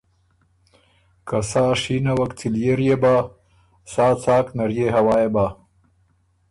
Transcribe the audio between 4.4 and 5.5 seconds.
نرئےهوا يې بۀ۔